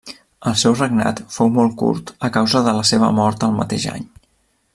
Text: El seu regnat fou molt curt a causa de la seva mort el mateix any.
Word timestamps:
El 0.51 0.55
seu 0.61 0.77
regnat 0.77 1.21
fou 1.35 1.51
molt 1.57 1.77
curt 1.83 2.11
a 2.29 2.33
causa 2.39 2.63
de 2.69 2.77
la 2.79 2.89
seva 2.93 3.15
mort 3.23 3.47
el 3.51 3.55
mateix 3.61 3.87
any. 3.97 4.13